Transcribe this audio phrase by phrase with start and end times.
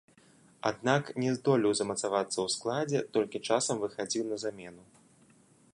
[0.69, 4.83] Аднак, не здолеў замацавацца ў складзе, толькі часам выхадзіў на замену.